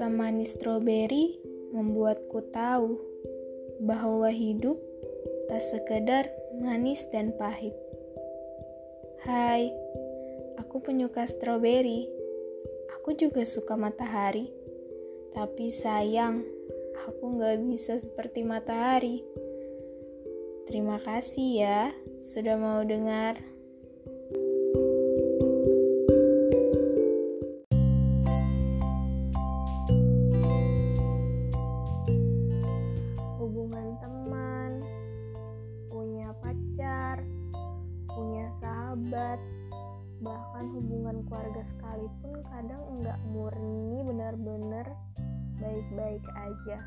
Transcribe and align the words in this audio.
Rasa 0.00 0.16
manis 0.16 0.56
stroberi 0.56 1.36
membuatku 1.76 2.40
tahu 2.56 2.96
bahwa 3.84 4.32
hidup 4.32 4.80
tak 5.44 5.60
sekedar 5.60 6.24
manis 6.56 7.04
dan 7.12 7.36
pahit. 7.36 7.76
Hai, 9.20 9.68
aku 10.56 10.80
penyuka 10.80 11.28
stroberi. 11.28 12.08
Aku 12.96 13.12
juga 13.12 13.44
suka 13.44 13.76
matahari. 13.76 14.48
Tapi 15.36 15.68
sayang, 15.68 16.48
aku 17.04 17.36
gak 17.36 17.60
bisa 17.60 18.00
seperti 18.00 18.40
matahari. 18.40 19.20
Terima 20.64 20.96
kasih 21.04 21.48
ya 21.60 21.92
sudah 22.24 22.56
mau 22.56 22.80
dengar. 22.88 23.36
Bahkan 40.60 40.76
hubungan 40.76 41.24
keluarga 41.24 41.64
sekalipun 41.72 42.36
kadang 42.52 42.82
enggak 42.92 43.16
murni 43.32 44.04
benar-benar 44.04 44.92
baik-baik 45.56 46.20
aja. 46.36 46.78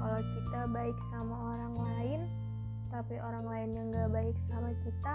Kalau 0.00 0.20
kita 0.24 0.60
baik 0.72 0.96
sama 1.12 1.36
orang 1.52 1.74
lain, 1.84 2.20
tapi 2.88 3.20
orang 3.20 3.44
lain 3.44 3.70
yang 3.76 3.86
nggak 3.92 4.08
baik 4.08 4.36
sama 4.48 4.72
kita, 4.88 5.14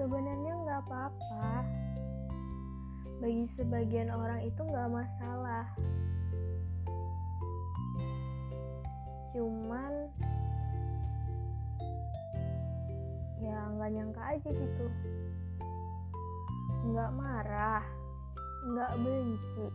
sebenarnya 0.00 0.52
nggak 0.56 0.80
apa-apa. 0.88 1.48
Bagi 3.20 3.44
sebagian 3.60 4.08
orang 4.08 4.40
itu 4.40 4.60
nggak 4.64 4.88
masalah. 4.88 5.68
Cuman 9.36 9.92
nggak 13.86 14.02
nyangka 14.02 14.22
aja 14.34 14.50
gitu. 14.50 14.86
Nggak 16.90 17.10
marah, 17.14 17.86
nggak 18.66 18.92
benci, 18.98 19.66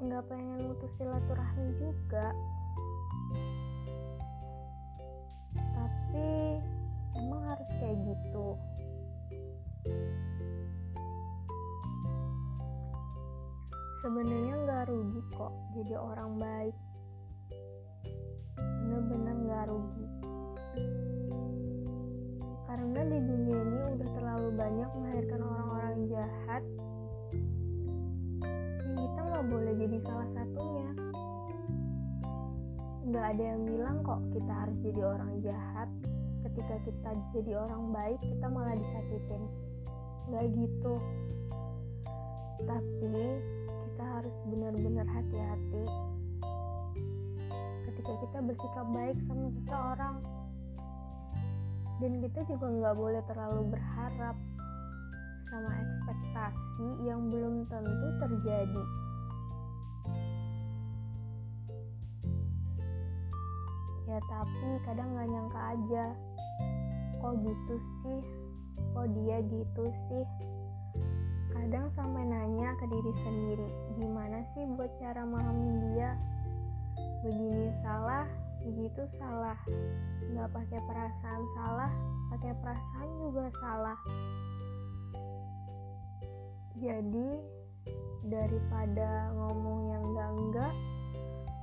nggak 0.00 0.24
pengen 0.24 0.72
mutus 0.72 0.88
silaturahmi 0.96 1.68
juga. 1.76 2.32
Tapi 5.52 6.64
emang 7.12 7.44
harus 7.44 7.68
kayak 7.76 8.00
gitu. 8.08 8.56
Sebenarnya 14.00 14.54
nggak 14.64 14.82
rugi 14.88 15.20
kok 15.36 15.52
jadi 15.76 16.00
orang 16.00 16.40
baik. 16.40 16.85
Boleh 29.46 29.74
jadi 29.78 29.98
salah 30.02 30.28
satunya. 30.34 30.90
Nggak 33.06 33.26
ada 33.34 33.42
yang 33.54 33.62
bilang 33.62 33.96
kok 34.02 34.20
kita 34.34 34.52
harus 34.52 34.76
jadi 34.82 35.00
orang 35.06 35.32
jahat. 35.46 35.88
Ketika 36.46 36.76
kita 36.86 37.10
jadi 37.34 37.52
orang 37.58 37.82
baik, 37.94 38.20
kita 38.22 38.46
malah 38.50 38.74
disakitin. 38.74 39.42
Nggak 40.30 40.44
gitu. 40.54 40.94
Tapi 42.66 43.14
kita 43.66 44.04
harus 44.04 44.36
benar-benar 44.50 45.06
hati-hati 45.08 45.84
ketika 48.06 48.12
kita 48.22 48.38
bersikap 48.44 48.86
baik 48.94 49.18
sama 49.26 49.46
seseorang 49.50 50.16
dan 51.96 52.12
kita 52.20 52.40
juga 52.44 52.66
nggak 52.68 52.94
boleh 52.94 53.22
terlalu 53.26 53.62
berharap 53.72 54.36
sama 55.48 55.70
ekspektasi 55.80 56.88
yang 57.08 57.32
belum 57.32 57.64
tentu 57.66 58.08
terjadi 58.20 58.84
ya 64.06 64.18
tapi 64.30 64.70
kadang 64.86 65.14
nggak 65.14 65.28
nyangka 65.30 65.60
aja. 65.74 66.04
Kok 67.18 67.34
gitu 67.42 67.74
sih? 68.02 68.20
Kok 68.94 69.06
dia 69.18 69.42
gitu 69.42 69.84
sih? 70.08 70.24
Kadang 71.50 71.90
sampai 71.98 72.22
nanya 72.22 72.70
ke 72.78 72.84
diri 72.86 73.12
sendiri 73.26 73.68
gimana 73.98 74.46
sih 74.54 74.62
buat 74.78 74.92
cara 75.02 75.26
memahami 75.26 75.70
dia? 75.90 76.14
Begini 77.26 77.74
salah 77.82 78.30
begitu 78.62 79.02
salah. 79.18 79.58
Nggak 80.30 80.54
pakai 80.54 80.80
perasaan 80.86 81.42
salah 81.58 81.92
pakai 82.30 82.52
perasaan 82.58 83.08
juga 83.22 83.44
salah. 83.62 83.98
Jadi 86.76 87.30
daripada 88.28 89.32
ngomong 89.32 89.80
yang 89.88 90.02
enggak 90.02 90.30
enggak 90.34 90.74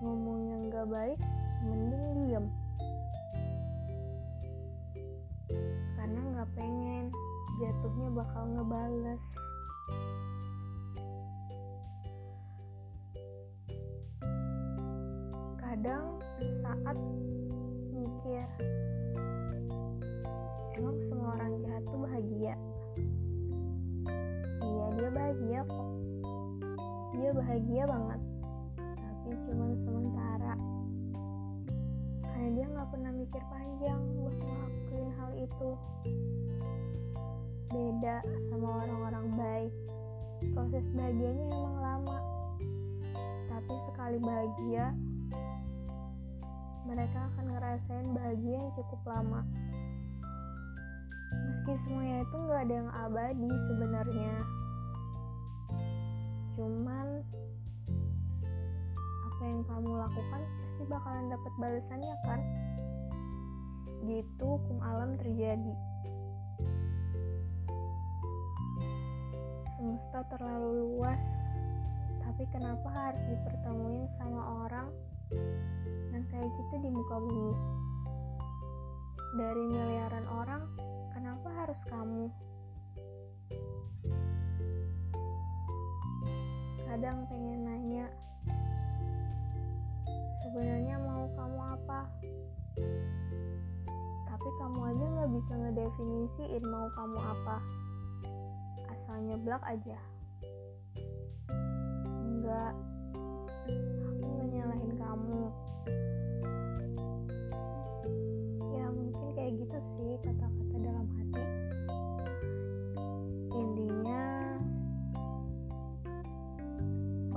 ngomong 0.01 0.39
yang 0.49 0.61
enggak 0.71 0.87
baik 0.89 1.19
jatuhnya 7.93 8.09
bakal 8.17 8.43
ngebales. 8.57 9.21
Kadang 15.61 16.05
saat 16.65 16.97
mikir 17.93 18.45
emang 20.81 20.97
semua 21.05 21.37
orang 21.37 21.53
jahat 21.61 21.83
tuh 21.85 21.99
bahagia? 22.01 22.55
Iya 24.65 24.85
dia 24.97 25.09
bahagia 25.13 25.59
kok. 25.69 25.89
Dia 27.13 27.29
bahagia 27.29 27.83
banget 27.85 28.21
tapi 28.97 29.29
cuman 29.45 29.71
sementara. 29.85 30.53
Karena 32.25 32.49
dia 32.57 32.65
nggak 32.73 32.89
pernah 32.89 33.11
mikir 33.13 33.43
panjang 33.53 34.01
buat 34.17 34.37
ngelakuin 34.41 35.09
hal 35.13 35.31
itu 35.37 35.69
beda 37.73 38.22
sama 38.53 38.67
orang-orang 38.85 39.25
baik 39.34 39.73
proses 40.53 40.85
bahagianya 40.94 41.45
emang 41.50 41.78
lama 41.81 42.17
tapi 43.50 43.73
sekali 43.89 44.17
bahagia 44.22 44.94
mereka 46.84 47.25
akan 47.31 47.45
ngerasain 47.47 48.07
bahagia 48.11 48.53
yang 48.59 48.69
cukup 48.75 49.01
lama. 49.07 49.41
Meski 51.34 51.73
semuanya 51.88 52.17
itu 52.22 52.35
nggak 52.35 52.61
ada 52.67 52.75
yang 52.75 52.91
abadi 52.91 53.51
sebenarnya. 53.72 54.35
Cuman 56.53 57.07
apa 59.25 59.44
yang 59.47 59.61
kamu 59.66 59.90
lakukan 59.90 60.41
pasti 60.44 60.84
bakalan 60.85 61.25
dapat 61.31 61.53
balasannya 61.57 62.16
kan? 62.28 62.40
Gitu 64.03 64.44
hukum 64.44 64.78
alam 64.84 65.16
terjadi. 65.17 65.73
Semesta 69.83 70.23
terlalu 70.31 70.95
luas, 70.95 71.19
tapi 72.23 72.47
kenapa 72.55 72.88
harus 72.88 73.19
dipertemuin 73.27 74.07
sama 74.16 74.63
orang 74.63 74.88
yang 76.16 76.23
kayak 76.31 76.47
gitu 76.47 76.88
di 76.88 76.88
muka 76.88 77.19
bumi. 77.19 77.51
Dari 79.35 79.63
miliaran 79.67 80.23
orang, 80.31 80.63
kenapa 81.11 81.52
harus 81.52 81.75
kamu? 81.91 82.31
Kadang 86.87 87.28
pengen 87.28 87.67
nanya, 87.67 88.08
sebenarnya 90.47 90.96
mau 90.96 91.28
kamu 91.35 91.59
apa? 91.59 92.08
Tapi 94.31 94.49
kamu 94.63 94.79
aja 94.96 95.05
nggak 95.11 95.31
bisa 95.43 95.53
ngedefinisiin 95.59 96.63
mau 96.72 96.87
kamu 96.96 97.19
apa. 97.19 97.83
Asal 99.13 99.29
nyeblak 99.29 99.61
aja. 99.61 99.99
Enggak, 102.25 102.73
aku 104.09 104.25
nggak 104.25 104.47
nyalahin 104.49 104.91
kamu. 104.97 105.43
ya 108.73 108.85
mungkin 108.89 109.27
kayak 109.37 109.53
gitu 109.61 109.77
sih 109.93 110.17
kata-kata 110.17 110.75
dalam 110.81 111.05
hati. 111.13 111.45
Intinya 113.53 114.25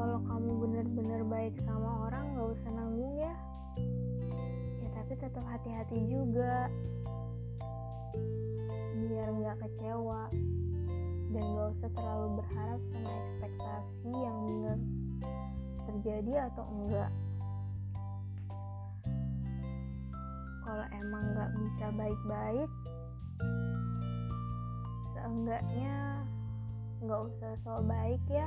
kalau 0.00 0.19
kamu 0.25 0.50
bener-bener 0.56 1.20
baik 1.28 1.61
sama 1.61 2.08
orang 2.08 2.40
gak 2.40 2.56
usah 2.56 2.70
nanggung 2.73 3.20
ya. 3.20 3.37
Ya 4.81 4.88
tapi 4.96 5.12
tetap 5.12 5.44
hati-hati 5.44 6.08
juga. 6.08 6.73
Biar 8.96 9.28
nggak 9.28 9.61
kecewa 9.61 10.32
dan 11.31 11.43
gak 11.43 11.69
usah 11.78 11.90
terlalu 11.94 12.28
berharap 12.43 12.81
sama 12.93 13.11
ekspektasi 13.11 14.11
yang 14.14 14.37
bener 14.46 14.78
terjadi 15.87 16.32
atau 16.50 16.64
enggak. 16.70 17.11
Kalau 20.67 20.87
emang 20.90 21.25
gak 21.34 21.50
bisa 21.55 21.87
baik-baik 21.94 22.70
seenggaknya 25.26 26.23
nggak 27.02 27.20
usah 27.26 27.52
so 27.67 27.82
baik 27.82 28.23
ya 28.31 28.46